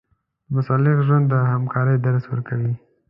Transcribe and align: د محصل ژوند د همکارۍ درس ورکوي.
د 0.51 0.51
محصل 0.53 0.81
ژوند 1.07 1.25
د 1.29 1.33
همکارۍ 1.51 1.95
درس 2.05 2.23
ورکوي. 2.27 2.73